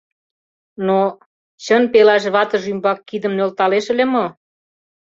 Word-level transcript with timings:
Но... 0.87 1.01
чын 1.63 1.83
пелаш 1.93 2.23
ватыже 2.33 2.67
ӱмбак 2.73 2.99
кидым 3.09 3.33
нӧлталеш 3.37 3.85
ыле 3.93 4.05
мо?.. 4.13 4.25